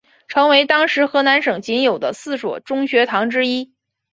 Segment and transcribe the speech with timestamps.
[0.27, 3.71] 成为当时河南省仅有的四所中学堂之一。